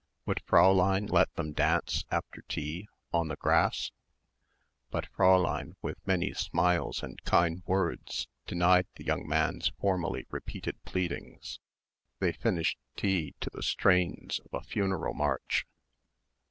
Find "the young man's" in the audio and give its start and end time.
8.95-9.69